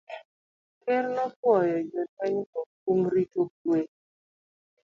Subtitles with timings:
[0.83, 3.81] Ker ne opwoyo jolwenygo kuom rito kuwe